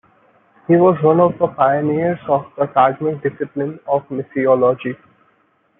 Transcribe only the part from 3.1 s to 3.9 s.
discipline